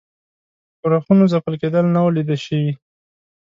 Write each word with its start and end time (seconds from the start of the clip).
ښورښونو 0.79 1.25
ځپل 1.33 1.53
کېدل 1.61 1.85
نه 1.95 1.99
وه 2.03 2.11
لیده 2.15 2.37
شوي. 2.45 2.71